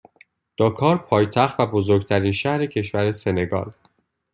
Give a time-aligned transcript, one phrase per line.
[0.57, 3.69] داکار پایتخت و بزرگترین شهر کشور سنگال